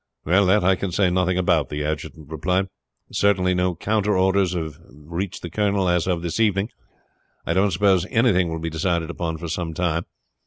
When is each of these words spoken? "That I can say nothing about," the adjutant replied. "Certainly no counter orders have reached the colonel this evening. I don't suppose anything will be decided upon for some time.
"That 0.25 0.63
I 0.63 0.73
can 0.73 0.91
say 0.91 1.11
nothing 1.11 1.37
about," 1.37 1.69
the 1.69 1.83
adjutant 1.85 2.31
replied. 2.31 2.65
"Certainly 3.11 3.53
no 3.53 3.75
counter 3.75 4.17
orders 4.17 4.53
have 4.53 4.79
reached 4.89 5.43
the 5.43 5.49
colonel 5.51 5.85
this 5.85 6.39
evening. 6.39 6.69
I 7.45 7.53
don't 7.53 7.69
suppose 7.69 8.07
anything 8.09 8.49
will 8.49 8.57
be 8.57 8.71
decided 8.71 9.11
upon 9.11 9.37
for 9.37 9.47
some 9.47 9.75
time. 9.75 10.05